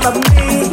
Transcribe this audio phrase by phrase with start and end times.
[0.00, 0.67] love me.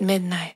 [0.00, 0.55] You.